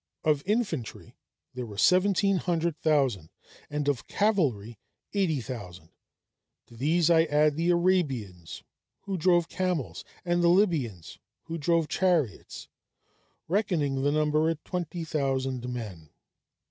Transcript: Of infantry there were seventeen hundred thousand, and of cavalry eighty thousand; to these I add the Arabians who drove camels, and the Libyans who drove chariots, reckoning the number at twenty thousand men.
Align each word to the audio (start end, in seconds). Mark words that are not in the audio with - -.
Of 0.23 0.41
infantry 0.47 1.15
there 1.53 1.67
were 1.67 1.77
seventeen 1.77 2.37
hundred 2.37 2.75
thousand, 2.79 3.29
and 3.69 3.87
of 3.87 4.07
cavalry 4.07 4.79
eighty 5.13 5.41
thousand; 5.41 5.91
to 6.65 6.75
these 6.75 7.11
I 7.11 7.25
add 7.25 7.55
the 7.55 7.69
Arabians 7.69 8.63
who 9.01 9.15
drove 9.15 9.47
camels, 9.47 10.03
and 10.25 10.41
the 10.43 10.47
Libyans 10.49 11.19
who 11.43 11.59
drove 11.59 11.87
chariots, 11.87 12.67
reckoning 13.47 14.01
the 14.01 14.11
number 14.11 14.49
at 14.49 14.65
twenty 14.65 15.03
thousand 15.05 15.69
men. 15.71 16.09